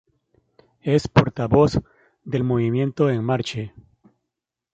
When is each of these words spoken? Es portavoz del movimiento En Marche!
Es 0.81 1.07
portavoz 1.07 1.79
del 2.25 2.43
movimiento 2.43 3.07
En 3.11 3.23
Marche! 3.23 3.71